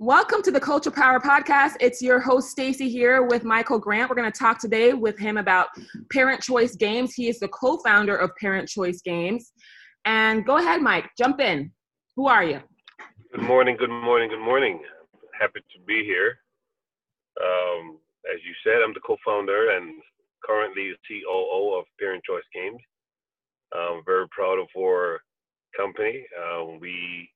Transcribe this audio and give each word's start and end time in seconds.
Welcome 0.00 0.42
to 0.42 0.52
the 0.52 0.60
Culture 0.60 0.92
Power 0.92 1.18
Podcast. 1.18 1.72
It's 1.80 2.00
your 2.00 2.20
host 2.20 2.50
Stacy 2.50 2.88
here 2.88 3.24
with 3.24 3.42
Michael 3.42 3.80
Grant. 3.80 4.08
We're 4.08 4.14
going 4.14 4.30
to 4.30 4.38
talk 4.38 4.60
today 4.60 4.92
with 4.92 5.18
him 5.18 5.38
about 5.38 5.70
Parent 6.12 6.40
Choice 6.40 6.76
Games. 6.76 7.14
He 7.14 7.28
is 7.28 7.40
the 7.40 7.48
co-founder 7.48 8.14
of 8.14 8.30
Parent 8.40 8.68
Choice 8.68 9.02
Games. 9.02 9.50
And 10.04 10.46
go 10.46 10.58
ahead, 10.58 10.82
Mike, 10.82 11.10
jump 11.18 11.40
in. 11.40 11.72
Who 12.14 12.28
are 12.28 12.44
you? 12.44 12.60
Good 13.34 13.42
morning, 13.42 13.76
good 13.76 13.90
morning, 13.90 14.28
good 14.28 14.38
morning. 14.38 14.80
Happy 15.36 15.58
to 15.58 15.84
be 15.84 16.04
here. 16.04 16.38
Um, 17.42 17.98
as 18.32 18.38
you 18.46 18.54
said, 18.62 18.80
I'm 18.84 18.94
the 18.94 19.00
co-founder 19.04 19.72
and 19.72 20.00
currently 20.44 20.92
COO 21.08 21.76
of 21.76 21.86
Parent 21.98 22.22
Choice 22.22 22.46
Games. 22.54 22.80
I'm 23.74 24.02
very 24.06 24.28
proud 24.28 24.60
of 24.60 24.68
our 24.78 25.18
company. 25.76 26.24
Um, 26.40 26.78
we 26.78 27.28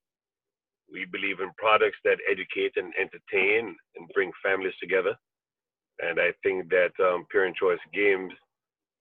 we 0.93 1.07
believe 1.11 1.41
in 1.41 1.51
products 1.57 1.97
that 2.05 2.19
educate 2.31 2.73
and 2.77 2.93
entertain 3.01 3.75
and 3.97 4.09
bring 4.15 4.31
families 4.45 4.75
together. 4.81 5.17
And 6.01 6.21
I 6.21 6.33
think 6.43 6.69
that 6.69 6.93
um, 7.01 7.25
Parent 7.33 7.57
Choice 7.57 7.81
Games, 7.95 8.33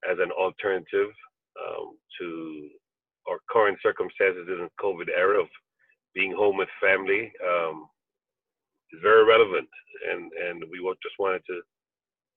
as 0.09 0.17
an 0.19 0.31
alternative 0.31 1.11
um, 1.59 1.97
to 2.19 2.69
our 3.29 3.39
current 3.49 3.77
circumstances 3.83 4.47
in 4.47 4.65
the 4.65 4.69
COVID 4.79 5.09
era 5.15 5.41
of 5.41 5.47
being 6.15 6.33
home 6.33 6.57
with 6.57 6.69
family, 6.81 7.31
um, 7.45 7.87
is 8.91 8.99
very 9.01 9.25
relevant. 9.25 9.67
And 10.11 10.31
and 10.31 10.63
we 10.71 10.79
just 11.03 11.19
wanted 11.19 11.43
to 11.47 11.61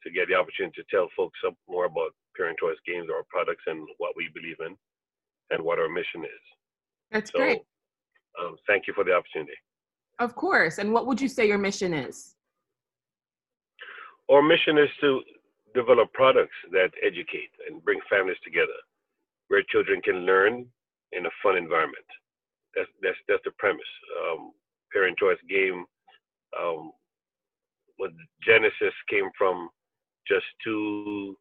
to 0.02 0.10
get 0.10 0.28
the 0.28 0.34
opportunity 0.34 0.82
to 0.82 0.86
tell 0.90 1.08
folks 1.16 1.38
more 1.68 1.86
about 1.86 2.12
Parent 2.36 2.58
Choice 2.58 2.76
Games, 2.86 3.08
our 3.08 3.24
products, 3.30 3.64
and 3.66 3.86
what 3.98 4.12
we 4.16 4.28
believe 4.34 4.60
in, 4.60 4.76
and 5.50 5.64
what 5.64 5.78
our 5.78 5.88
mission 5.88 6.24
is. 6.24 6.44
That's 7.10 7.32
so, 7.32 7.38
great 7.38 7.62
um, 8.40 8.56
thank 8.66 8.86
you 8.86 8.94
for 8.94 9.04
the 9.04 9.12
opportunity. 9.12 9.56
Of 10.18 10.34
course. 10.34 10.78
And 10.78 10.92
what 10.92 11.06
would 11.06 11.20
you 11.20 11.28
say 11.28 11.46
your 11.46 11.58
mission 11.58 11.92
is? 11.92 12.34
Our 14.30 14.42
mission 14.42 14.78
is 14.78 14.88
to 15.00 15.20
develop 15.74 16.12
products 16.12 16.54
that 16.70 16.90
educate 17.02 17.50
and 17.68 17.84
bring 17.84 18.00
families 18.08 18.38
together, 18.44 18.78
where 19.48 19.62
children 19.70 20.00
can 20.00 20.24
learn 20.24 20.66
in 21.12 21.26
a 21.26 21.30
fun 21.42 21.56
environment. 21.56 22.06
That's 22.74 22.88
that's 23.02 23.18
that's 23.28 23.42
the 23.44 23.50
premise. 23.58 23.82
Um, 24.22 24.52
Parent 24.92 25.18
Choice 25.18 25.38
Game, 25.48 25.84
um, 26.58 26.92
what 27.96 28.12
Genesis 28.46 28.94
came 29.10 29.28
from 29.36 29.68
just 30.26 30.46
two 30.62 31.36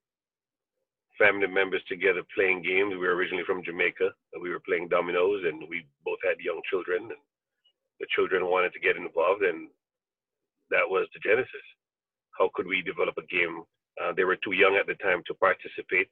family 1.18 1.48
members 1.48 1.82
together 1.88 2.22
playing 2.36 2.64
games. 2.64 2.92
We 2.92 2.98
were 2.98 3.16
originally 3.16 3.46
from 3.46 3.64
Jamaica. 3.64 4.10
We 4.42 4.50
were 4.50 4.60
playing 4.60 4.90
dominoes, 4.90 5.44
and 5.46 5.64
we 5.70 5.86
had 6.24 6.40
young 6.40 6.62
children. 6.70 7.04
And 7.04 7.22
the 8.00 8.08
children 8.16 8.48
wanted 8.48 8.74
to 8.74 8.80
get 8.80 8.98
involved, 8.98 9.44
and 9.44 9.70
that 10.72 10.88
was 10.88 11.08
the 11.14 11.20
genesis. 11.20 11.68
How 12.38 12.50
could 12.54 12.68
we 12.68 12.82
develop 12.82 13.16
a 13.18 13.28
game? 13.28 13.64
Uh, 14.02 14.12
they 14.16 14.24
were 14.24 14.38
too 14.44 14.54
young 14.54 14.76
at 14.76 14.88
the 14.88 14.96
time 14.96 15.22
to 15.28 15.34
participate, 15.36 16.10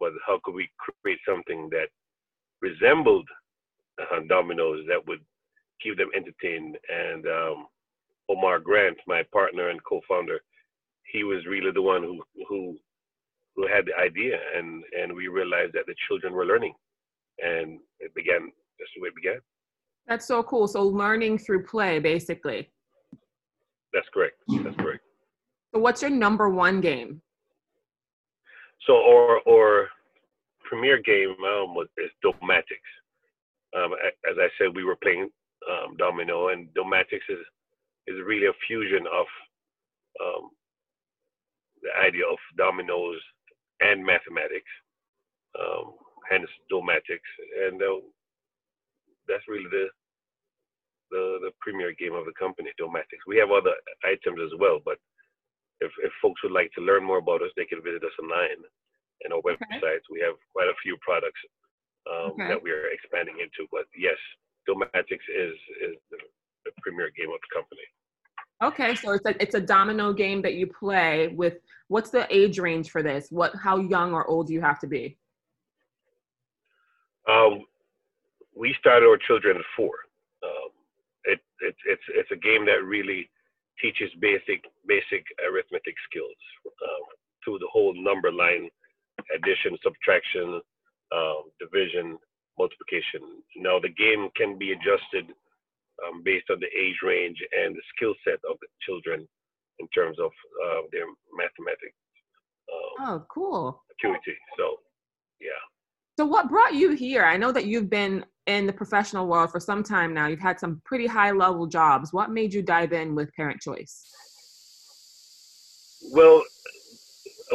but 0.00 0.12
how 0.26 0.40
could 0.44 0.54
we 0.54 0.68
create 1.02 1.18
something 1.26 1.70
that 1.70 1.88
resembled 2.60 3.28
uh, 4.00 4.20
dominoes 4.28 4.84
that 4.88 5.06
would 5.06 5.20
keep 5.80 5.96
them 5.96 6.10
entertained? 6.14 6.76
And 6.88 7.26
um, 7.26 7.66
Omar 8.28 8.58
Grant, 8.58 8.98
my 9.06 9.22
partner 9.32 9.68
and 9.70 9.82
co-founder, 9.84 10.40
he 11.12 11.22
was 11.22 11.46
really 11.46 11.70
the 11.70 11.82
one 11.82 12.02
who 12.02 12.22
who 12.48 12.76
who 13.54 13.68
had 13.68 13.86
the 13.86 13.96
idea, 13.96 14.36
and 14.56 14.82
and 15.00 15.14
we 15.14 15.28
realized 15.28 15.74
that 15.74 15.86
the 15.86 15.94
children 16.08 16.32
were 16.32 16.46
learning, 16.46 16.74
and 17.38 17.78
it 18.00 18.14
began. 18.14 18.50
That's 18.78 18.90
the 18.96 19.02
way 19.02 19.08
it 19.08 19.14
began. 19.14 19.38
That's 20.06 20.26
so 20.26 20.42
cool. 20.42 20.68
So 20.68 20.82
learning 20.82 21.38
through 21.38 21.64
play, 21.64 21.98
basically. 21.98 22.70
That's 23.92 24.06
correct. 24.12 24.36
That's 24.48 24.76
correct. 24.76 25.02
So 25.74 25.80
what's 25.80 26.02
your 26.02 26.10
number 26.10 26.50
one 26.50 26.80
game? 26.80 27.20
So 28.86 28.94
or 28.94 29.40
or 29.46 29.88
premier 30.64 31.00
game 31.00 31.30
um, 31.30 31.74
was 31.74 31.88
is 31.98 32.10
Domatics. 32.22 32.90
Um, 33.76 33.92
as 34.30 34.36
I 34.38 34.48
said, 34.58 34.74
we 34.74 34.84
were 34.84 34.96
playing 34.96 35.28
um, 35.70 35.96
domino, 35.96 36.48
and 36.48 36.72
Domatics 36.74 37.24
is 37.28 37.38
is 38.06 38.16
really 38.24 38.46
a 38.46 38.52
fusion 38.66 39.04
of 39.06 39.26
um, 40.20 40.50
the 41.82 41.90
idea 42.06 42.24
of 42.30 42.38
dominoes 42.56 43.20
and 43.80 44.04
mathematics, 44.04 44.70
um, 45.58 45.94
hence 46.30 46.48
domatics, 46.68 47.28
and 47.66 47.82
uh, 47.82 48.00
that's 49.28 49.46
really 49.48 49.68
the, 49.70 49.86
the 51.10 51.24
the 51.48 51.52
premier 51.60 51.92
game 51.92 52.14
of 52.14 52.24
the 52.24 52.36
company, 52.38 52.70
domatics. 52.78 53.24
We 53.26 53.38
have 53.38 53.50
other 53.50 53.74
items 54.04 54.40
as 54.42 54.52
well, 54.58 54.80
but 54.84 54.98
if 55.80 55.92
if 56.02 56.12
folks 56.20 56.42
would 56.42 56.52
like 56.52 56.70
to 56.74 56.84
learn 56.84 57.04
more 57.04 57.18
about 57.18 57.42
us, 57.42 57.52
they 57.56 57.66
can 57.66 57.82
visit 57.82 58.04
us 58.04 58.16
online 58.20 58.62
and 59.22 59.32
our 59.32 59.42
websites. 59.42 60.06
Okay. 60.06 60.10
We 60.10 60.20
have 60.20 60.34
quite 60.52 60.68
a 60.68 60.80
few 60.82 60.96
products 61.00 61.40
um, 62.10 62.32
okay. 62.32 62.48
that 62.48 62.62
we 62.62 62.70
are 62.70 62.88
expanding 62.92 63.36
into. 63.40 63.68
But 63.70 63.86
yes, 63.96 64.18
domatics 64.66 65.24
is 65.28 65.54
is 65.82 65.96
the, 66.10 66.18
the 66.64 66.72
premier 66.82 67.10
game 67.16 67.30
of 67.30 67.40
the 67.40 67.52
company. 67.54 67.86
Okay, 68.62 68.94
so 68.94 69.12
it's 69.12 69.26
a 69.26 69.42
it's 69.42 69.54
a 69.54 69.60
domino 69.60 70.12
game 70.12 70.40
that 70.42 70.54
you 70.54 70.66
play 70.66 71.28
with. 71.28 71.54
What's 71.88 72.10
the 72.10 72.26
age 72.34 72.58
range 72.58 72.90
for 72.90 73.02
this? 73.02 73.28
What 73.30 73.52
how 73.56 73.78
young 73.78 74.12
or 74.12 74.26
old 74.26 74.46
do 74.46 74.52
you 74.52 74.60
have 74.60 74.78
to 74.80 74.86
be? 74.86 75.18
Um, 77.28 77.64
we 78.56 78.74
started 78.78 79.06
our 79.06 79.18
children 79.26 79.56
at 79.56 79.64
four. 79.76 79.94
Um, 80.42 80.70
it, 81.24 81.40
it 81.60 81.74
it's 81.86 82.06
it's 82.08 82.30
a 82.30 82.36
game 82.36 82.64
that 82.66 82.84
really 82.84 83.30
teaches 83.82 84.10
basic 84.20 84.64
basic 84.86 85.24
arithmetic 85.42 85.94
skills 86.08 86.38
um, 86.66 87.04
through 87.44 87.58
the 87.58 87.70
whole 87.72 87.94
number 87.96 88.32
line, 88.32 88.68
addition, 89.34 89.76
subtraction, 89.82 90.60
um, 91.12 91.42
division, 91.60 92.18
multiplication. 92.58 93.42
Now 93.56 93.78
the 93.78 93.90
game 93.90 94.28
can 94.36 94.58
be 94.58 94.72
adjusted 94.72 95.34
um, 96.06 96.22
based 96.24 96.50
on 96.50 96.58
the 96.60 96.70
age 96.78 96.98
range 97.02 97.38
and 97.52 97.74
the 97.74 97.82
skill 97.94 98.14
set 98.24 98.40
of 98.48 98.58
the 98.60 98.68
children 98.86 99.26
in 99.78 99.88
terms 99.88 100.18
of 100.18 100.30
uh, 100.64 100.82
their 100.92 101.06
mathematics. 101.34 101.98
Um, 102.70 103.06
oh, 103.06 103.26
cool. 103.28 103.82
Acuity. 103.90 104.36
So, 104.56 104.76
yeah. 105.40 105.62
So, 106.16 106.24
what 106.24 106.48
brought 106.48 106.74
you 106.74 106.92
here? 106.92 107.24
I 107.24 107.36
know 107.36 107.52
that 107.52 107.66
you've 107.66 107.90
been 107.90 108.24
in 108.46 108.66
the 108.66 108.72
professional 108.72 109.26
world 109.26 109.50
for 109.50 109.60
some 109.60 109.82
time 109.82 110.12
now. 110.12 110.26
You've 110.26 110.40
had 110.40 110.60
some 110.60 110.80
pretty 110.84 111.06
high 111.06 111.30
level 111.30 111.66
jobs. 111.66 112.12
What 112.12 112.30
made 112.30 112.52
you 112.52 112.62
dive 112.62 112.92
in 112.92 113.14
with 113.14 113.34
Parent 113.34 113.60
Choice? 113.60 114.04
Well, 116.12 116.42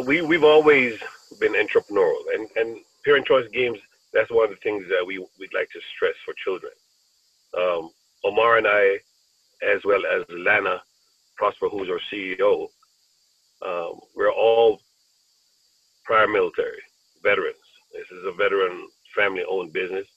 we 0.06 0.22
we've 0.22 0.44
always 0.44 1.00
been 1.40 1.54
entrepreneurial, 1.54 2.34
and 2.34 2.48
and 2.56 2.80
Parent 3.06 3.26
Choice 3.26 3.48
Games. 3.52 3.80
That's 4.14 4.32
one 4.32 4.46
of 4.46 4.50
the 4.50 4.58
things 4.58 4.86
that 4.90 5.06
we 5.06 5.20
we'd 5.40 5.54
like 5.54 5.70
to 5.72 5.80
stress 5.96 6.16
for 6.26 6.34
children. 6.44 6.74
Um, 7.58 7.92
Omar 8.24 8.58
and 8.58 8.68
I, 8.68 9.00
as 9.62 9.82
well 9.86 10.02
as 10.06 10.24
Lana 10.30 10.82
Prosper, 11.38 11.70
who's 11.70 11.90
our 11.90 12.00
CEO, 12.12 12.68
um, 13.66 14.00
we're 14.16 14.32
all 14.32 14.80
prior 16.04 16.28
military 16.28 16.82
veterans. 17.24 17.56
This 17.94 18.06
is 18.12 18.26
a 18.26 18.32
veteran 18.32 18.88
family 19.16 19.44
owned 19.48 19.74
business. 19.74 20.08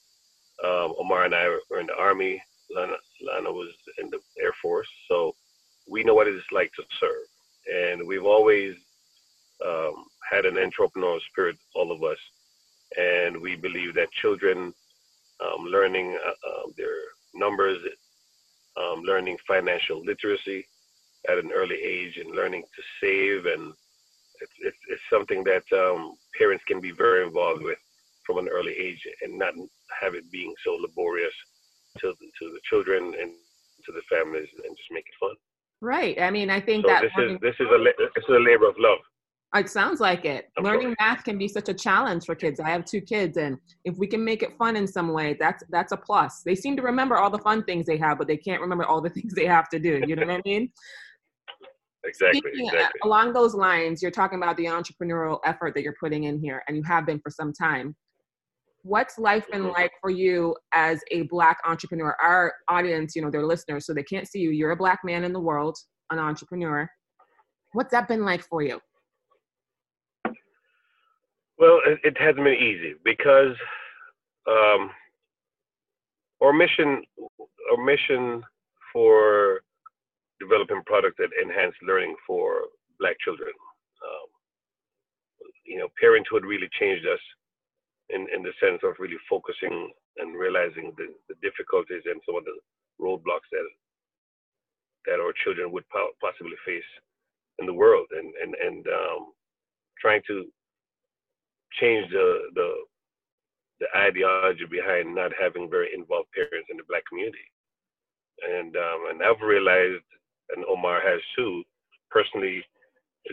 Um, 0.65 0.95
Omar 0.99 1.25
and 1.25 1.35
I 1.35 1.49
were 1.71 1.81
in 1.81 1.87
the 1.87 1.97
Army. 1.99 2.43
Lana, 2.75 2.95
Lana 3.21 3.53
was 3.53 3.71
in 3.99 4.09
the 4.11 4.21
Air 4.41 4.53
Force. 4.63 4.89
So 5.11 5.35
we 5.89 6.05
know 6.05 6.15
what 6.15 6.29
it 6.29 6.35
is 6.35 6.43
like 6.53 6.73
to 6.75 6.85
serve. 7.01 7.27
And 7.73 8.07
we've 8.07 8.25
always 8.25 8.75
um, 9.65 10.05
had 10.31 10.47
an 10.47 10.55
entrepreneurial 10.55 11.21
spirit, 11.31 11.57
all 11.75 11.93
of 11.93 12.03
us. 12.03 12.19
And 12.99 13.41
we 13.41 13.57
believe 13.57 13.95
that 13.95 14.11
children 14.13 14.73
um, 15.45 15.65
learning 15.67 16.17
uh, 16.25 16.31
uh, 16.31 16.67
their 16.77 16.97
numbers, 17.35 17.79
um, 18.77 19.03
learning 19.03 19.37
financial 19.47 20.05
literacy 20.05 20.67
at 21.29 21.39
an 21.39 21.51
early 21.53 21.77
age, 21.77 22.17
and 22.19 22.35
learning 22.35 22.63
to 22.63 22.83
save. 23.01 23.47
And 23.47 23.73
it's, 24.41 24.53
it's, 24.61 24.77
it's 24.89 25.03
something 25.11 25.45
that 25.45 25.65
um, 25.73 26.15
parents 26.39 26.65
can 26.67 26.81
be 26.81 26.91
very 26.91 27.25
involved 27.25 27.63
with 27.63 27.79
from 28.27 28.39
an 28.39 28.49
early 28.49 28.73
age 28.73 29.05
and 29.23 29.39
not 29.39 29.55
have 30.03 30.15
it 30.15 30.31
being 30.31 30.53
so 30.65 30.73
laborious 30.75 31.35
to, 31.99 32.13
to 32.13 32.51
the 32.51 32.61
children 32.69 33.15
and 33.21 33.33
to 33.87 33.93
the 33.93 34.03
families 34.11 34.49
and 34.65 34.77
just 34.77 34.91
make 34.91 35.05
it 35.05 35.15
fun. 35.21 35.35
Right. 35.81 36.21
I 36.21 36.31
mean, 36.31 36.51
I 36.51 36.61
think 36.61 36.87
so 36.87 36.93
that 36.93 37.03
this 37.03 37.13
is 37.19 37.39
this 37.41 37.55
is 37.59 37.67
a 37.67 37.83
this 37.83 38.25
is 38.29 38.37
a 38.37 38.39
labor 38.39 38.69
of 38.69 38.77
love. 38.79 38.99
It 39.55 39.69
sounds 39.69 40.01
like 40.01 40.25
it. 40.25 40.49
I'm 40.57 40.65
Learning 40.65 40.83
sorry. 40.83 40.97
math 41.01 41.25
can 41.25 41.37
be 41.37 41.47
such 41.47 41.69
a 41.69 41.75
challenge 41.75 42.25
for 42.25 42.35
kids. 42.35 42.59
I 42.59 42.71
have 42.71 42.87
two 42.87 43.03
kids, 43.03 43.37
and 43.37 43.59
if 43.85 43.99
we 43.99 44.07
can 44.07 44.25
make 44.25 44.43
it 44.43 44.57
fun 44.57 44.77
in 44.77 44.87
some 44.87 45.13
way, 45.13 45.37
that's 45.39 45.63
that's 45.71 45.93
a 45.93 45.97
plus. 45.97 46.43
They 46.43 46.55
seem 46.55 46.77
to 46.77 46.83
remember 46.83 47.17
all 47.17 47.29
the 47.29 47.39
fun 47.39 47.65
things 47.65 47.85
they 47.85 47.99
have, 47.99 48.17
but 48.17 48.29
they 48.29 48.37
can't 48.37 48.63
remember 48.63 48.85
all 48.85 49.03
the 49.03 49.11
things 49.17 49.35
they 49.35 49.47
have 49.47 49.69
to 49.71 49.79
do. 49.79 50.01
You 50.07 50.17
know 50.17 50.27
what 50.27 50.37
I 50.37 50.43
mean? 50.45 50.71
Exactly, 52.05 52.41
Speaking 52.41 52.69
uh, 52.69 52.73
exactly. 52.73 53.01
Along 53.05 53.33
those 53.33 53.55
lines, 53.55 54.03
you're 54.03 54.11
talking 54.11 54.37
about 54.37 54.57
the 54.57 54.65
entrepreneurial 54.65 55.39
effort 55.45 55.73
that 55.77 55.85
you're 55.85 55.95
putting 56.01 56.25
in 56.25 56.41
here, 56.41 56.65
and 56.67 56.77
you 56.77 56.83
have 56.83 57.07
been 57.07 57.21
for 57.21 57.31
some 57.31 57.53
time. 57.53 57.95
What's 58.83 59.19
life 59.19 59.47
been 59.51 59.69
like 59.69 59.93
for 60.01 60.11
you 60.11 60.57
as 60.75 61.01
a 61.11 61.23
black 61.23 61.59
entrepreneur? 61.65 62.17
Our 62.23 62.53
audience 62.69 63.15
you 63.15 63.23
know 63.23 63.31
they're 63.31 63.47
listeners 63.47 63.87
so 63.87 63.95
they 63.95 64.03
can't 64.03 64.29
see 64.29 64.41
you. 64.41 64.51
You're 64.51 64.73
a 64.73 64.77
black 64.77 65.01
man 65.05 65.25
in 65.25 65.33
the 65.33 65.41
world 65.41 65.77
an 66.11 66.19
entrepreneur. 66.19 66.89
What's 67.73 67.91
that 67.93 68.07
been 68.07 68.25
like 68.25 68.43
for 68.43 68.63
you? 68.63 68.81
Well 71.59 71.81
it, 71.87 71.99
it 72.05 72.17
hasn't 72.19 72.45
been 72.45 72.55
easy 72.55 72.95
because 73.05 73.57
um, 74.49 74.91
our 76.43 76.53
mission 76.53 77.03
our 77.71 77.85
mission 77.85 78.43
for 78.93 79.61
developing 80.41 80.83
products 80.87 81.17
that 81.19 81.31
enhance 81.41 81.75
learning 81.83 82.15
for 82.27 82.63
black 82.99 83.17
children 83.21 83.49
um, 84.05 84.29
you 85.65 85.79
know 85.79 85.89
parenthood 86.01 86.45
really 86.45 86.69
changed 86.79 87.07
us 87.07 87.21
in, 88.13 88.27
in 88.35 88.43
the 88.43 88.53
sense 88.61 88.81
of 88.85 88.95
really 88.99 89.19
focusing 89.29 89.91
and 90.19 90.37
realizing 90.37 90.93
the, 90.97 91.09
the 91.29 91.37
difficulties 91.43 92.03
and 92.05 92.21
some 92.27 92.37
of 92.37 92.45
the 92.45 92.57
roadblocks 93.01 93.49
that 93.51 93.67
that 95.07 95.19
our 95.19 95.35
children 95.43 95.73
would 95.73 95.85
possibly 96.21 96.55
face 96.65 96.87
in 97.59 97.67
the 97.67 97.75
world 97.75 98.07
and 98.13 98.33
and 98.43 98.55
and 98.55 98.87
um, 98.87 99.33
trying 99.99 100.23
to 100.27 100.45
change 101.81 102.11
the 102.11 102.51
the 102.55 102.69
the 103.81 103.87
ideology 103.99 104.65
behind 104.71 105.15
not 105.15 105.33
having 105.41 105.69
very 105.69 105.89
involved 105.93 106.29
parents 106.33 106.69
in 106.71 106.77
the 106.77 106.85
black 106.89 107.03
community. 107.09 107.47
And 108.49 108.77
um, 108.77 109.01
and 109.11 109.23
I've 109.23 109.41
realized 109.41 110.05
and 110.55 110.65
Omar 110.69 111.01
has 111.01 111.21
too 111.37 111.63
personally 112.11 112.63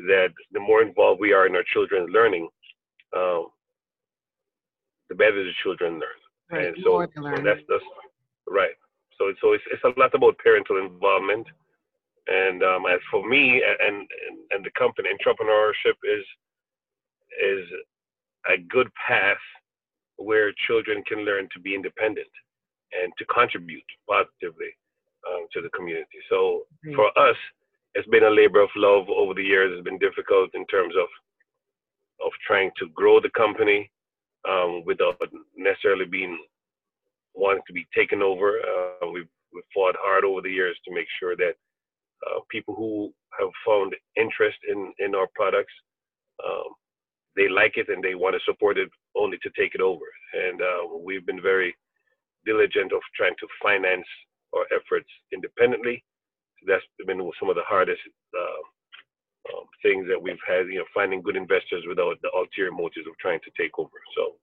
that 0.08 0.30
the 0.52 0.60
more 0.60 0.82
involved 0.82 1.20
we 1.20 1.34
are 1.34 1.46
in 1.48 1.56
our 1.56 1.64
children's 1.74 2.10
learning 2.12 2.48
um, 3.16 3.48
the 5.10 5.16
better 5.16 5.44
the 5.44 5.52
children 5.64 5.94
learn. 5.94 6.20
Right. 6.52 6.68
And 6.68 6.78
so, 6.84 7.06
so 7.16 7.44
that's 7.44 7.62
that's 7.68 7.84
right. 8.48 8.74
So 9.18 9.34
so 9.42 9.54
it's 9.54 9.64
it's 9.72 9.84
a 9.84 10.00
lot 10.00 10.14
about 10.14 10.38
parental 10.38 10.78
involvement. 10.78 11.48
And 12.28 12.64
um, 12.64 12.86
as 12.86 13.00
for 13.12 13.28
me 13.28 13.62
and, 13.64 13.78
and 13.88 14.38
and 14.52 14.66
the 14.66 14.72
company, 14.78 15.10
entrepreneurship 15.10 15.98
is 16.04 16.26
is 17.42 17.66
a 18.50 18.58
good 18.70 18.90
path 19.08 19.44
where 20.18 20.52
children 20.68 21.04
can 21.08 21.20
learn 21.20 21.48
to 21.54 21.60
be 21.60 21.76
independent 21.76 22.28
and 22.92 23.12
to 23.18 23.26
contribute 23.26 23.86
positively 24.08 24.72
um, 25.30 25.46
to 25.54 25.62
the 25.62 25.70
community. 25.70 26.20
So 26.30 26.64
mm-hmm. 26.86 26.96
for 26.96 27.08
us, 27.18 27.38
it's 27.96 28.08
been 28.10 28.24
a 28.24 28.30
labor 28.30 28.62
of 28.62 28.70
love 28.76 29.08
over 29.10 29.34
the 29.34 29.44
years. 29.44 29.72
It's 29.74 29.84
been 29.84 30.00
difficult 30.00 30.50
in 30.54 30.66
terms 30.68 30.96
of 30.96 31.08
of 32.26 32.32
trying 32.46 32.72
to 32.78 32.90
grow 32.90 33.20
the 33.22 33.30
company 33.30 33.90
um, 34.48 34.84
without 34.86 35.18
necessarily 35.58 36.06
being 36.06 36.38
wanting 37.36 37.64
to 37.68 37.74
be 37.74 37.88
taken 37.96 38.22
over. 38.22 38.60
Uh, 38.60 39.08
we've, 39.12 39.28
we've, 39.54 39.64
fought 39.74 39.96
hard 40.00 40.24
over 40.24 40.42
the 40.42 40.50
years 40.50 40.78
to 40.86 40.94
make 40.94 41.08
sure 41.20 41.36
that 41.36 41.54
uh, 42.28 42.40
people 42.52 42.76
who 42.76 43.12
have 43.40 43.50
found 43.66 43.96
interest 44.18 44.58
in, 44.68 44.92
in 45.00 45.16
our 45.16 45.28
products, 45.36 45.74
um, 46.46 46.74
they 47.36 47.48
like 47.48 47.78
it 47.78 47.90
and 47.90 48.04
they 48.04 48.16
want 48.16 48.36
to 48.36 48.42
support 48.46 48.78
it 48.78 48.90
only 49.16 49.38
to 49.44 49.50
take 49.58 49.76
it 49.76 49.82
over. 49.82 50.06
And 50.34 50.62
uh, 50.62 50.98
we've 51.04 51.26
been 51.26 51.42
very 51.42 51.76
diligent 52.46 52.92
of 52.92 53.02
trying 53.16 53.36
to 53.40 53.48
finance 53.62 54.08
our 54.56 54.66
efforts 54.76 55.10
independently. 55.34 56.04
That's 56.68 56.84
been 57.06 57.20
some 57.40 57.50
of 57.50 57.56
the 57.56 57.68
hardest 57.68 58.02
uh, 58.38 58.62
things 59.82 60.08
that 60.08 60.22
we've 60.22 60.42
had, 60.48 60.68
you 60.68 60.80
know, 60.80 60.90
finding 60.94 61.22
good 61.22 61.36
investors 61.36 61.84
without 61.88 62.18
the 62.22 62.30
ulterior 62.36 62.72
motives 62.72 63.08
of 63.08 63.18
trying 63.20 63.40
to 63.42 63.52
take 63.58 63.78
over. 63.78 64.00
So 64.16 64.36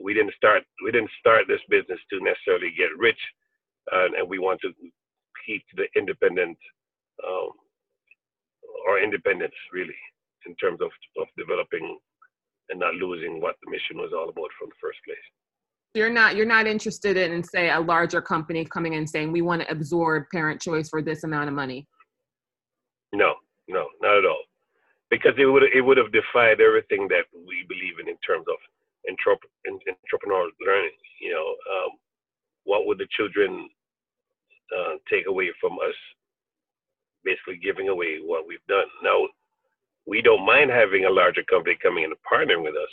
we 0.00 0.14
didn't 0.14 0.34
start 0.34 0.62
we 0.84 0.90
didn't 0.90 1.10
start 1.18 1.44
this 1.48 1.60
business 1.68 2.00
to 2.10 2.20
necessarily 2.20 2.72
get 2.76 2.90
rich, 2.98 3.20
uh, 3.92 4.08
and 4.18 4.28
we 4.28 4.38
want 4.38 4.60
to 4.62 4.72
keep 5.46 5.64
the 5.76 5.86
independent 5.96 6.58
um, 7.26 7.50
or 8.86 9.00
independence 9.00 9.54
really 9.72 9.96
in 10.46 10.54
terms 10.56 10.80
of 10.80 10.90
of 11.20 11.26
developing 11.38 11.98
and 12.70 12.80
not 12.80 12.94
losing 12.94 13.40
what 13.40 13.56
the 13.62 13.70
mission 13.70 13.96
was 13.96 14.12
all 14.12 14.28
about 14.28 14.50
from 14.58 14.68
the 14.68 14.80
first 14.80 14.98
place. 15.04 15.16
You're 15.94 16.10
not 16.10 16.34
you're 16.34 16.46
not 16.46 16.66
interested 16.66 17.16
in 17.16 17.42
say 17.44 17.70
a 17.70 17.80
larger 17.80 18.20
company 18.20 18.64
coming 18.64 18.94
in 18.94 19.06
saying 19.06 19.30
we 19.30 19.42
want 19.42 19.62
to 19.62 19.70
absorb 19.70 20.24
parent 20.32 20.60
choice 20.60 20.88
for 20.88 21.02
this 21.02 21.22
amount 21.22 21.48
of 21.48 21.54
money. 21.54 21.86
No, 23.12 23.34
no, 23.68 23.86
not 24.02 24.18
at 24.18 24.26
all. 24.26 24.42
Because 25.10 25.34
it 25.38 25.46
would 25.46 25.62
it 25.74 25.80
would 25.80 25.98
have 25.98 26.12
defied 26.12 26.60
everything 26.60 27.08
that 27.08 27.26
we 27.32 27.64
believe 27.68 28.00
in 28.00 28.08
in 28.08 28.16
terms 28.26 28.46
of 28.48 28.56
entrep- 29.08 29.50
entrepreneurial 29.68 30.50
learning. 30.64 30.96
You 31.20 31.32
know, 31.32 31.48
um, 31.70 31.90
what 32.64 32.86
would 32.86 32.98
the 32.98 33.08
children 33.16 33.68
uh, 34.76 34.94
take 35.10 35.26
away 35.26 35.50
from 35.60 35.72
us? 35.74 35.94
Basically, 37.24 37.56
giving 37.62 37.88
away 37.88 38.18
what 38.24 38.46
we've 38.46 38.66
done. 38.68 38.86
Now, 39.02 39.28
we 40.06 40.20
don't 40.20 40.44
mind 40.44 40.70
having 40.70 41.04
a 41.06 41.10
larger 41.10 41.42
company 41.44 41.76
coming 41.82 42.04
in 42.04 42.10
and 42.10 42.20
partnering 42.30 42.62
with 42.62 42.74
us 42.74 42.90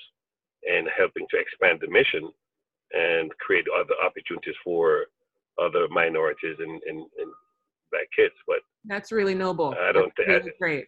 and 0.69 0.87
helping 0.95 1.25
to 1.31 1.37
expand 1.37 1.79
the 1.81 1.89
mission 1.89 2.29
and 2.93 3.31
create 3.39 3.65
other 3.75 3.95
opportunities 4.05 4.55
for 4.63 5.05
other 5.61 5.87
minorities 5.89 6.55
and, 6.59 6.81
and, 6.87 6.99
and 6.99 7.31
black 7.91 8.07
kids. 8.15 8.33
But 8.47 8.59
that's 8.85 9.11
really 9.11 9.35
noble. 9.35 9.75
I 9.79 9.91
don't 9.91 10.13
think 10.15 10.27
really 10.27 10.51
great. 10.59 10.87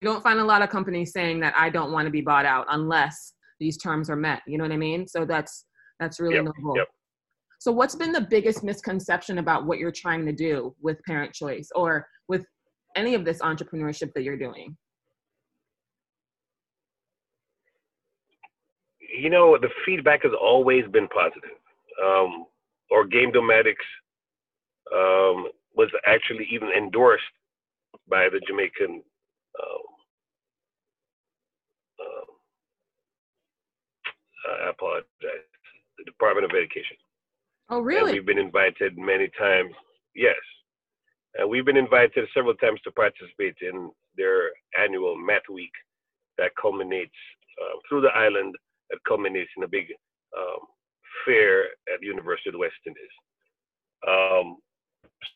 You 0.00 0.08
don't 0.08 0.22
find 0.22 0.40
a 0.40 0.44
lot 0.44 0.62
of 0.62 0.70
companies 0.70 1.12
saying 1.12 1.40
that 1.40 1.54
I 1.56 1.68
don't 1.68 1.92
want 1.92 2.06
to 2.06 2.10
be 2.10 2.22
bought 2.22 2.46
out 2.46 2.66
unless 2.70 3.34
these 3.58 3.76
terms 3.76 4.08
are 4.08 4.16
met. 4.16 4.40
You 4.46 4.56
know 4.56 4.64
what 4.64 4.72
I 4.72 4.78
mean? 4.78 5.06
So 5.06 5.24
that's 5.24 5.66
that's 5.98 6.18
really 6.18 6.36
yep. 6.36 6.44
noble. 6.44 6.76
Yep. 6.76 6.88
So 7.58 7.70
what's 7.70 7.94
been 7.94 8.10
the 8.10 8.22
biggest 8.22 8.64
misconception 8.64 9.36
about 9.36 9.66
what 9.66 9.78
you're 9.78 9.92
trying 9.92 10.24
to 10.24 10.32
do 10.32 10.74
with 10.80 11.02
parent 11.04 11.34
choice 11.34 11.68
or 11.74 12.06
with 12.26 12.46
any 12.96 13.14
of 13.14 13.26
this 13.26 13.40
entrepreneurship 13.40 14.14
that 14.14 14.22
you're 14.22 14.38
doing? 14.38 14.74
You 19.14 19.28
know, 19.28 19.58
the 19.60 19.68
feedback 19.84 20.22
has 20.22 20.32
always 20.40 20.86
been 20.90 21.08
positive. 21.08 21.58
Um, 22.02 22.46
or 22.90 23.06
Game 23.06 23.30
Domatics 23.30 23.84
um, 24.94 25.48
was 25.76 25.90
actually 26.06 26.48
even 26.50 26.70
endorsed 26.70 27.22
by 28.08 28.28
the 28.30 28.40
Jamaican 28.46 29.02
um, 29.60 29.90
um, 32.00 32.26
I 34.66 34.70
apologize, 34.70 35.46
the 35.98 36.04
Department 36.04 36.44
of 36.44 36.56
Education. 36.56 36.96
Oh, 37.68 37.80
really? 37.80 38.10
And 38.10 38.12
we've 38.12 38.26
been 38.26 38.38
invited 38.38 38.98
many 38.98 39.28
times. 39.38 39.74
Yes, 40.14 40.36
and 41.34 41.48
we've 41.48 41.64
been 41.64 41.76
invited 41.76 42.28
several 42.34 42.54
times 42.54 42.80
to 42.82 42.90
participate 42.90 43.56
in 43.62 43.90
their 44.16 44.50
annual 44.78 45.16
Math 45.16 45.48
Week 45.50 45.72
that 46.38 46.50
culminates 46.60 47.14
uh, 47.62 47.78
through 47.88 48.02
the 48.02 48.08
island. 48.08 48.54
That 48.90 48.98
culminates 49.06 49.50
in 49.56 49.62
a 49.62 49.68
big 49.68 49.86
um, 50.36 50.66
fair 51.24 51.64
at 51.92 52.00
the 52.00 52.06
University 52.06 52.48
of 52.48 52.54
the 52.54 52.58
West 52.58 52.74
Indies. 52.86 53.14
Um, 54.08 54.56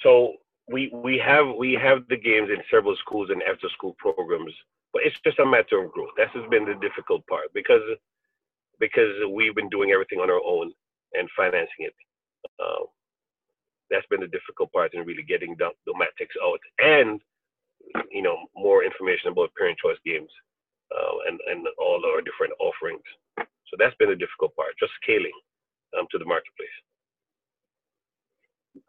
so 0.02 0.34
we 0.70 0.90
we 0.92 1.18
have 1.18 1.46
we 1.56 1.74
have 1.74 2.08
the 2.08 2.16
games 2.16 2.48
in 2.50 2.62
several 2.70 2.96
schools 2.96 3.30
and 3.30 3.42
after 3.42 3.68
school 3.68 3.94
programs, 3.98 4.52
but 4.92 5.02
it's 5.04 5.20
just 5.24 5.38
a 5.38 5.46
matter 5.46 5.84
of 5.84 5.92
growth. 5.92 6.10
That 6.16 6.30
has 6.30 6.48
been 6.50 6.64
the 6.64 6.74
difficult 6.74 7.26
part 7.26 7.52
because 7.54 7.82
because 8.80 9.12
we've 9.30 9.54
been 9.54 9.68
doing 9.68 9.90
everything 9.90 10.18
on 10.20 10.30
our 10.30 10.42
own 10.44 10.72
and 11.12 11.28
financing 11.36 11.88
it. 11.90 11.94
Um, 12.62 12.86
that's 13.90 14.06
been 14.10 14.20
the 14.20 14.28
difficult 14.28 14.72
part 14.72 14.94
in 14.94 15.04
really 15.04 15.22
getting 15.22 15.54
the 15.58 15.70
domatics 15.86 16.34
out 16.42 16.58
and 16.78 17.20
you 18.10 18.22
know 18.22 18.36
more 18.56 18.82
information 18.82 19.28
about 19.30 19.54
parent 19.58 19.78
choice 19.78 19.98
games 20.04 20.30
uh, 20.90 21.28
and 21.28 21.38
and 21.50 21.66
all 21.78 22.02
our 22.06 22.20
different 22.22 22.52
offerings. 22.58 23.04
So 23.38 23.76
that's 23.78 23.94
been 23.96 24.10
the 24.10 24.16
difficult 24.16 24.56
part, 24.56 24.72
just 24.78 24.92
scaling 25.02 25.36
um, 25.98 26.06
to 26.10 26.18
the 26.18 26.24
marketplace 26.24 26.76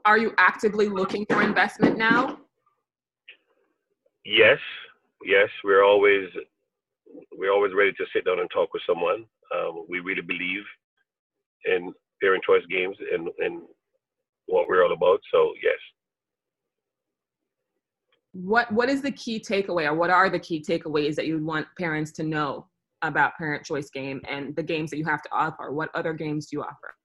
are 0.05 0.17
you 0.17 0.33
actively 0.37 0.87
looking 0.87 1.25
for 1.29 1.41
investment 1.41 1.97
now? 1.97 2.39
Yes, 4.23 4.59
yes, 5.23 5.49
we're 5.63 5.83
always 5.83 6.29
we're 7.37 7.51
always 7.51 7.73
ready 7.73 7.91
to 7.93 8.05
sit 8.13 8.25
down 8.25 8.39
and 8.39 8.49
talk 8.51 8.73
with 8.73 8.81
someone. 8.87 9.25
Um, 9.53 9.85
we 9.89 9.99
really 9.99 10.21
believe 10.21 10.63
in 11.65 11.93
parent 12.21 12.43
choice 12.43 12.63
games 12.69 12.95
and, 13.13 13.29
and 13.39 13.61
what 14.47 14.67
we're 14.67 14.83
all 14.83 14.93
about. 14.93 15.19
So 15.31 15.53
yes. 15.61 15.75
What 18.33 18.71
what 18.71 18.89
is 18.89 19.01
the 19.01 19.11
key 19.11 19.39
takeaway, 19.39 19.85
or 19.85 19.95
what 19.95 20.09
are 20.09 20.29
the 20.29 20.39
key 20.39 20.61
takeaways 20.61 21.15
that 21.15 21.25
you 21.25 21.43
want 21.43 21.67
parents 21.77 22.11
to 22.13 22.23
know 22.23 22.67
about 23.01 23.37
parent 23.37 23.63
choice 23.63 23.89
game 23.89 24.21
and 24.27 24.55
the 24.55 24.63
games 24.63 24.91
that 24.91 24.97
you 24.97 25.05
have 25.05 25.21
to 25.21 25.29
offer? 25.31 25.71
What 25.71 25.89
other 25.95 26.13
games 26.13 26.47
do 26.47 26.57
you 26.57 26.63
offer? 26.63 26.95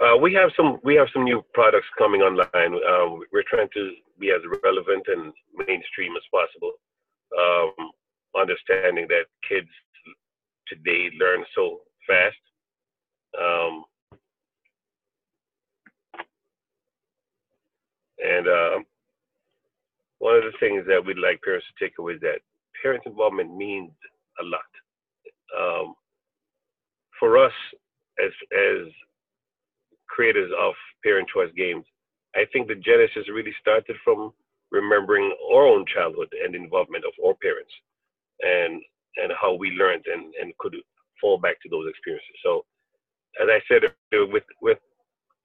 Uh, 0.00 0.16
we 0.16 0.32
have 0.32 0.50
some 0.56 0.78
we 0.84 0.94
have 0.94 1.08
some 1.12 1.24
new 1.24 1.42
products 1.52 1.86
coming 1.98 2.22
online. 2.22 2.48
Um, 2.64 3.20
we're 3.30 3.44
trying 3.48 3.68
to 3.74 3.92
be 4.18 4.30
as 4.30 4.40
relevant 4.64 5.04
and 5.08 5.32
mainstream 5.54 6.12
as 6.16 6.22
possible. 6.32 6.72
Um, 7.38 7.90
understanding 8.34 9.06
that 9.08 9.24
kids 9.46 9.68
today 10.70 11.10
learn 11.18 11.44
so 11.54 11.80
fast. 12.06 12.36
Um, 13.40 13.84
and 18.24 18.48
uh, 18.48 18.78
one 20.18 20.36
of 20.36 20.44
the 20.44 20.52
things 20.60 20.84
that 20.88 21.04
we'd 21.04 21.18
like 21.18 21.42
parents 21.42 21.66
to 21.66 21.84
take 21.84 21.98
away 21.98 22.14
is 22.14 22.20
that 22.20 22.40
parent 22.82 23.02
involvement 23.06 23.56
means 23.56 23.90
a 24.40 24.44
lot. 24.44 24.70
Um, 25.58 25.94
for 27.18 27.36
us, 27.38 27.52
as 28.24 28.32
as 28.52 28.86
creators 30.08 30.50
of 30.58 30.74
parent 31.04 31.28
choice 31.32 31.52
games, 31.56 31.84
I 32.34 32.44
think 32.52 32.68
the 32.68 32.74
genesis 32.74 33.28
really 33.32 33.54
started 33.60 33.96
from 34.04 34.32
remembering 34.70 35.32
our 35.52 35.66
own 35.66 35.84
childhood 35.92 36.28
and 36.44 36.54
involvement 36.54 37.04
of 37.04 37.12
our 37.24 37.34
parents, 37.42 37.72
and 38.40 38.80
and 39.16 39.32
how 39.40 39.54
we 39.54 39.70
learned 39.70 40.04
and, 40.12 40.32
and 40.40 40.56
could 40.58 40.76
fall 41.20 41.38
back 41.38 41.60
to 41.62 41.68
those 41.68 41.88
experiences. 41.88 42.36
So, 42.44 42.64
as 43.40 43.48
I 43.48 43.60
said, 43.68 43.82
with 44.32 44.44
with 44.60 44.78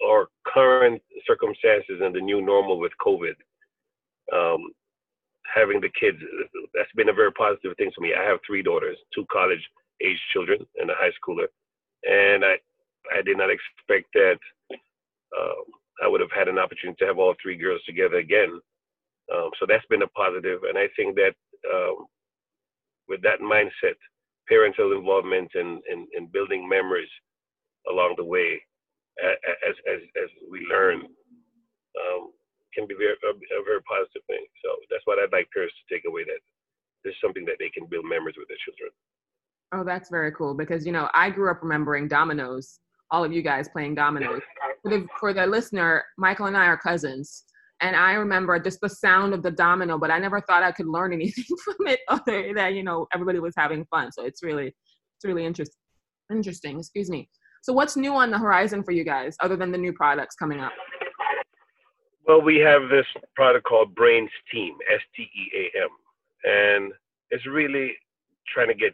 our 0.03 0.27
current 0.45 1.01
circumstances 1.27 2.01
and 2.01 2.13
the 2.15 2.19
new 2.19 2.41
normal 2.41 2.79
with 2.79 2.91
COVID, 3.05 3.36
um, 4.34 4.72
having 5.53 5.79
the 5.79 5.89
kids, 6.00 6.17
that's 6.74 6.91
been 6.95 7.10
a 7.10 7.13
very 7.13 7.31
positive 7.31 7.75
thing 7.77 7.91
for 7.95 8.01
me. 8.01 8.13
I 8.13 8.24
have 8.24 8.39
three 8.45 8.62
daughters, 8.62 8.98
two 9.13 9.25
college 9.31 9.63
age 10.03 10.19
children 10.34 10.65
and 10.77 10.89
a 10.89 10.95
high 10.95 11.12
schooler. 11.15 11.48
And 12.03 12.43
I, 12.43 12.57
I 13.15 13.22
did 13.22 13.38
not 13.38 13.50
expect 13.50 14.07
that 14.13 14.38
um, 14.72 15.63
I 16.03 16.07
would 16.07 16.22
have 16.22 16.31
had 16.36 16.48
an 16.48 16.60
opportunity 16.60 16.98
to 17.00 17.07
have 17.07 17.19
all 17.19 17.36
three 17.41 17.55
girls 17.55 17.81
together 17.86 18.17
again. 18.17 18.60
Um, 19.34 19.50
so 19.60 19.65
that's 19.67 19.86
been 19.89 20.03
a. 20.03 20.60
And 20.69 20.77
I 20.77 20.88
think 20.95 21.15
that 21.15 21.34
um, 21.74 22.05
with 23.07 23.21
that 23.21 23.39
mindset, 23.39 23.97
parental 24.47 24.93
involvement 24.93 25.51
and 25.55 25.81
in, 25.89 26.07
in, 26.13 26.25
in, 26.25 26.29
building 26.31 26.67
memories 26.67 27.09
along 27.89 28.15
the 28.17 28.24
way 28.24 28.62
as, 29.24 29.75
as, 29.89 30.01
as 30.21 30.29
we 30.51 30.59
learn 30.69 31.01
um, 31.01 32.31
can 32.74 32.85
be 32.88 32.95
very, 32.95 33.15
a, 33.24 33.31
a, 33.31 33.63
very 33.63 33.81
positive 33.83 34.21
thing. 34.27 34.45
So 34.63 34.69
that's 34.91 35.05
what 35.05 35.19
I'd 35.19 35.31
like 35.31 35.47
parents 35.53 35.74
to 35.75 35.93
take 35.93 36.03
away 36.07 36.24
that 36.25 36.41
this 37.03 37.13
is 37.13 37.21
something 37.24 37.45
that 37.45 37.55
they 37.59 37.69
can 37.69 37.88
build 37.88 38.05
memories 38.05 38.35
with 38.38 38.47
their 38.47 38.62
children. 38.65 38.91
Oh, 39.74 39.83
that's 39.83 40.09
very 40.09 40.31
cool 40.31 40.53
because, 40.53 40.85
you 40.85 40.91
know, 40.91 41.09
I 41.13 41.29
grew 41.29 41.50
up 41.50 41.62
remembering 41.62 42.07
dominoes, 42.07 42.79
all 43.12 43.24
of 43.24 43.31
you 43.31 43.41
guys 43.41 43.67
playing 43.69 43.95
dominoes. 43.95 44.41
For 44.83 44.89
the, 44.89 45.07
for 45.19 45.33
the 45.33 45.45
listener, 45.45 46.03
Michael 46.17 46.45
and 46.47 46.57
I 46.57 46.65
are 46.65 46.77
cousins. 46.77 47.45
And 47.82 47.96
I 47.96 48.13
remember 48.13 48.58
just 48.60 48.79
the 48.82 48.89
sound 48.89 49.34
of 49.34 49.44
the 49.44 49.51
domino, 49.51 49.98
but 49.98 50.12
I 50.12 50.20
never 50.20 50.41
thought 50.41 50.63
I 50.63 50.72
could 50.72 50.88
learn 50.88 51.13
anything 51.20 51.46
from 51.63 51.88
it 51.88 52.00
other 52.08 52.53
than, 52.53 52.75
you 52.75 52.84
know, 52.84 53.08
everybody 53.13 53.39
was 53.39 53.53
having 53.58 53.86
fun. 53.86 54.12
So 54.12 54.24
it's 54.24 54.44
really, 54.44 54.67
it's 54.67 55.25
really 55.25 55.46
interesting. 55.46 55.79
Interesting, 56.32 56.79
excuse 56.79 57.10
me. 57.10 57.29
So 57.62 57.74
what's 57.74 57.98
new 57.98 58.13
on 58.13 58.32
the 58.32 58.38
horizon 58.38 58.84
for 58.84 58.91
you 58.91 59.03
guys 59.03 59.36
other 59.41 59.55
than 59.55 59.72
the 59.72 59.77
new 59.77 59.94
products 59.94 60.36
coming 60.36 60.60
up? 60.60 60.72
Well, 62.27 62.41
we 62.41 62.58
have 62.58 62.89
this 62.89 63.05
product 63.36 63.65
called 63.65 63.94
Brain 63.94 64.27
Steam, 64.48 64.75
S 64.91 65.01
T 65.15 65.24
E 65.24 65.70
A 65.75 65.84
M, 65.84 65.89
and 66.44 66.94
it's 67.29 67.46
really 67.46 67.94
trying 68.51 68.67
to 68.67 68.74
get 68.74 68.94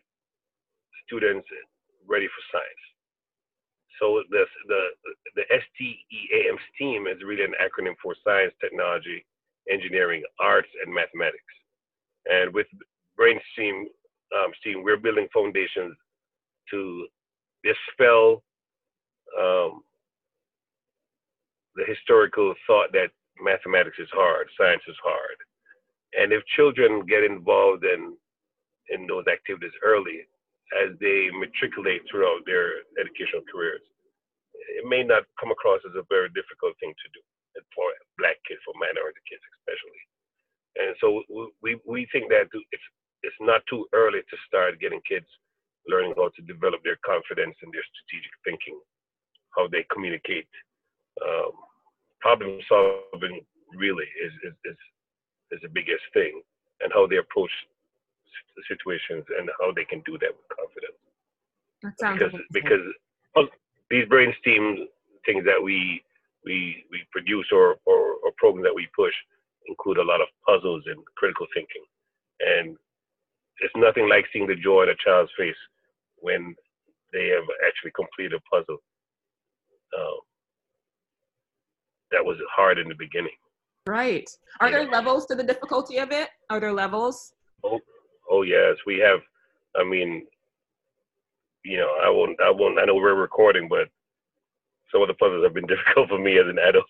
students 1.05 1.47
ready 2.07 2.27
for 2.27 2.57
science. 2.57 2.83
So 3.99 4.23
the 4.29 4.45
the 4.67 4.81
the 5.35 5.43
STEAM 5.75 6.57
STEAM 6.75 7.07
is 7.07 7.23
really 7.23 7.43
an 7.43 7.53
acronym 7.61 7.95
for 8.01 8.15
science, 8.23 8.53
technology, 8.61 9.25
engineering, 9.69 10.23
arts, 10.39 10.69
and 10.83 10.93
mathematics. 10.93 11.53
And 12.25 12.53
with 12.53 12.67
Brain 13.15 13.39
Steam, 13.53 13.87
um, 14.35 14.51
Steam, 14.59 14.83
we're 14.83 14.97
building 14.97 15.27
foundations 15.33 15.95
to 16.69 17.07
dispel 17.63 18.43
um, 19.39 19.81
the 21.75 21.85
historical 21.87 22.53
thought 22.67 22.91
that 22.93 23.11
mathematics 23.41 23.97
is 23.99 24.09
hard, 24.13 24.47
science 24.59 24.83
is 24.87 24.95
hard. 25.03 25.37
And 26.13 26.33
if 26.33 26.45
children 26.55 27.05
get 27.05 27.23
involved 27.23 27.85
in 27.85 28.15
in 28.89 29.07
those 29.07 29.25
activities 29.31 29.71
early, 29.83 30.27
as 30.79 30.95
they 31.03 31.27
matriculate 31.35 32.01
throughout 32.07 32.45
their 32.45 32.87
educational 32.99 33.43
careers, 33.51 33.83
it 34.77 34.87
may 34.87 35.03
not 35.03 35.27
come 35.39 35.51
across 35.51 35.83
as 35.83 35.95
a 35.99 36.07
very 36.07 36.29
difficult 36.31 36.77
thing 36.79 36.93
to 36.95 37.07
do 37.11 37.21
for 37.75 37.91
black 38.17 38.39
kids, 38.47 38.63
for 38.63 38.75
minority 38.79 39.19
kids 39.27 39.43
especially. 39.59 40.01
And 40.79 40.95
so 41.03 41.23
we 41.61 41.79
we 41.83 42.07
think 42.11 42.31
that 42.31 42.47
it's 42.51 42.87
it's 43.23 43.41
not 43.43 43.61
too 43.67 43.85
early 43.93 44.23
to 44.23 44.37
start 44.47 44.79
getting 44.79 45.03
kids 45.07 45.27
learning 45.87 46.13
how 46.15 46.29
to 46.35 46.41
develop 46.43 46.83
their 46.83 46.97
confidence 47.05 47.55
and 47.61 47.73
their 47.73 47.85
strategic 47.89 48.33
thinking, 48.45 48.77
how 49.57 49.67
they 49.67 49.85
communicate, 49.91 50.49
um, 51.25 51.53
problem 52.21 52.59
solving 52.69 53.41
really 53.75 54.05
is, 54.21 54.33
is, 54.45 54.53
is, 54.65 54.79
is 55.51 55.59
the 55.61 55.73
biggest 55.73 56.03
thing 56.13 56.41
and 56.81 56.91
how 56.93 57.07
they 57.07 57.17
approach 57.17 57.51
situations 58.67 59.25
and 59.37 59.49
how 59.59 59.71
they 59.71 59.85
can 59.85 60.01
do 60.05 60.17
that 60.19 60.31
with 60.31 60.47
confidence. 60.51 60.99
That 61.83 61.99
sounds 61.99 62.21
because 62.51 62.81
because 63.33 63.49
these 63.89 64.07
brain 64.07 64.33
steam 64.39 64.87
things 65.25 65.43
that 65.45 65.61
we 65.61 66.01
we 66.45 66.85
we 66.91 67.03
produce 67.11 67.47
or, 67.51 67.77
or, 67.85 68.17
or 68.23 68.31
programs 68.37 68.65
that 68.65 68.75
we 68.75 68.87
push 68.95 69.13
include 69.67 69.97
a 69.97 70.03
lot 70.03 70.21
of 70.21 70.27
puzzles 70.47 70.83
and 70.87 70.97
critical 71.17 71.45
thinking. 71.53 71.83
And 72.39 72.77
it's 73.59 73.73
nothing 73.75 74.09
like 74.09 74.25
seeing 74.33 74.47
the 74.47 74.55
joy 74.55 74.83
in 74.83 74.89
a 74.89 74.95
child's 75.03 75.31
face 75.37 75.55
when 76.17 76.55
they 77.13 77.27
have 77.27 77.45
actually 77.67 77.91
completed 77.95 78.33
a 78.33 78.41
puzzle. 78.49 78.81
Um, 79.97 80.19
that 82.11 82.25
was 82.25 82.37
hard 82.55 82.79
in 82.79 82.87
the 82.87 82.95
beginning. 82.97 83.35
Right. 83.87 84.29
Are 84.59 84.71
there 84.71 84.89
levels 84.89 85.25
to 85.27 85.35
the 85.35 85.43
difficulty 85.43 85.97
of 85.97 86.11
it? 86.11 86.29
Are 86.49 86.59
there 86.59 86.73
levels? 86.73 87.33
Oh, 87.63 87.79
oh 88.31 88.41
yes, 88.41 88.75
we 88.87 88.97
have. 88.99 89.19
I 89.75 89.83
mean, 89.83 90.25
you 91.63 91.77
know, 91.77 91.89
I 92.03 92.09
won't. 92.09 92.39
I 92.41 92.49
won't. 92.49 92.79
I 92.79 92.85
know 92.85 92.95
we're 92.95 93.13
recording, 93.13 93.67
but 93.67 93.89
some 94.91 95.01
of 95.01 95.07
the 95.07 95.13
puzzles 95.15 95.43
have 95.43 95.53
been 95.53 95.67
difficult 95.67 96.09
for 96.09 96.17
me 96.17 96.39
as 96.39 96.47
an 96.47 96.57
adult, 96.57 96.85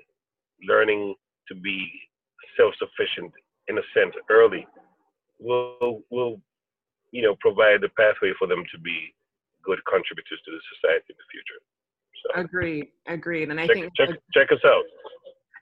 learning 0.68 1.16
to 1.48 1.56
be 1.56 1.90
self-sufficient 2.58 3.32
in 3.68 3.78
a 3.78 3.82
sense 3.94 4.14
early 4.30 4.68
will 5.40 6.02
will 6.10 6.42
you 7.12 7.22
know 7.22 7.36
provide 7.40 7.82
the 7.82 7.90
pathway 7.98 8.32
for 8.38 8.48
them 8.48 8.64
to 8.72 8.80
be 8.80 9.14
good 9.64 9.80
contributors 9.86 10.40
to 10.46 10.52
the 10.52 10.62
society 10.76 11.06
in 11.10 11.16
the 11.18 11.28
future. 11.32 11.62
So 12.24 12.42
agreed, 12.42 12.88
agreed, 13.08 13.50
and 13.50 13.60
I 13.60 13.68
check, 13.68 13.76
think 13.76 13.94
check 13.96 14.10
check 14.34 14.52
us 14.52 14.64
out. 14.66 14.84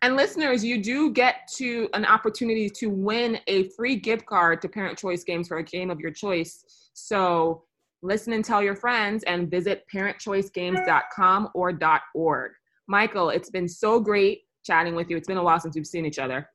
And 0.02 0.16
listeners, 0.16 0.64
you 0.64 0.82
do 0.82 1.12
get 1.12 1.50
to 1.58 1.90
an 1.94 2.06
opportunity 2.06 2.70
to 2.70 2.90
win 2.90 3.40
a 3.48 3.68
free 3.70 3.98
gift 3.98 4.26
card 4.26 4.62
to 4.62 4.70
Parent 4.70 4.98
Choice 4.98 5.26
Games 5.26 5.50
for 5.50 5.58
a 5.58 5.64
game 5.64 5.90
of 5.90 6.00
your 6.00 6.12
choice. 6.12 6.64
So 6.94 7.64
listen 8.02 8.32
and 8.32 8.46
tell 8.46 8.64
your 8.64 8.76
friends 8.76 9.24
and 9.24 9.52
visit 9.52 9.84
parentchoicegames.com 9.94 11.50
or 11.54 11.78
.org. 12.16 12.52
Michael, 12.88 13.30
it's 13.30 13.50
been 13.50 13.68
so 13.68 14.00
great 14.00 14.44
chatting 14.70 14.96
with 14.96 15.10
you. 15.10 15.18
It's 15.18 15.28
been 15.28 15.38
a 15.38 15.44
while 15.44 15.60
since 15.60 15.76
we've 15.76 15.88
seen 15.88 16.06
each 16.06 16.20
other. 16.20 16.50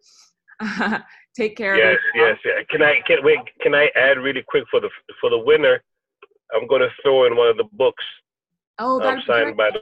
Take 1.36 1.56
care. 1.56 1.76
Yes, 1.76 1.98
yes, 2.14 2.38
yeah. 2.44 2.62
Can 2.70 2.80
I 2.82 3.00
can 3.06 3.18
wait? 3.22 3.40
Can 3.60 3.74
I 3.74 3.90
add 3.96 4.18
really 4.18 4.44
quick 4.46 4.64
for 4.70 4.80
the 4.80 4.88
for 5.20 5.30
the 5.30 5.38
winner? 5.38 5.82
I'm 6.54 6.68
going 6.68 6.82
to 6.82 6.90
throw 7.02 7.26
in 7.26 7.36
one 7.36 7.48
of 7.48 7.56
the 7.56 7.68
books. 7.72 8.04
Oh, 8.78 9.00
um, 9.00 9.20
signed 9.26 9.56
by 9.56 9.70
the 9.70 9.80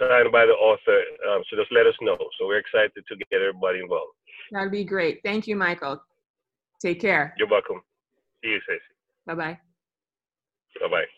signed 0.00 0.32
by 0.32 0.46
the 0.46 0.52
author. 0.52 0.98
Um, 1.30 1.42
so 1.48 1.56
just 1.56 1.70
let 1.70 1.86
us 1.86 1.94
know. 2.00 2.18
So 2.38 2.46
we're 2.46 2.58
excited 2.58 2.92
to 2.96 3.16
get 3.30 3.40
everybody 3.40 3.78
involved. 3.80 4.12
That'd 4.50 4.72
be 4.72 4.84
great. 4.84 5.20
Thank 5.22 5.46
you, 5.46 5.54
Michael. 5.54 6.02
Take 6.82 7.00
care. 7.00 7.34
You're 7.38 7.48
welcome. 7.48 7.80
See 8.42 8.50
you, 8.50 8.60
Stacey. 8.64 8.80
Bye 9.26 9.34
bye. 9.34 9.58
Bye 10.80 10.88
bye. 10.88 11.17